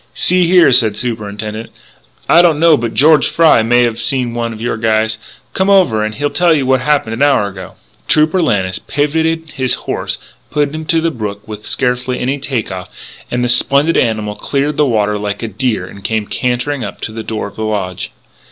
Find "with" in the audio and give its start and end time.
11.47-11.67